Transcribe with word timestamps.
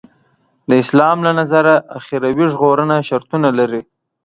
د 0.69 0.71
اسلام 0.83 1.17
له 1.25 1.31
نظره 1.39 1.75
اخروي 1.97 2.45
ژغورنه 2.53 2.95
شرطونه 3.09 3.49
لري. 3.59 3.81